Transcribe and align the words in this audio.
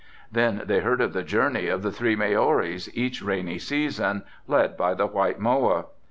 Then 0.31 0.63
they 0.65 0.79
heard 0.79 0.99
of 0.99 1.13
the 1.13 1.21
journey 1.21 1.67
of 1.67 1.83
the 1.83 1.91
three 1.91 2.15
Maoris 2.15 2.89
each 2.97 3.21
rainy 3.21 3.59
season, 3.59 4.23
led 4.47 4.75
by 4.75 4.95
the 4.95 5.05
white 5.05 5.37
moa. 5.39 5.85